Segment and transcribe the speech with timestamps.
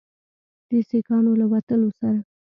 [0.69, 2.19] د سیکانو له وتلو سره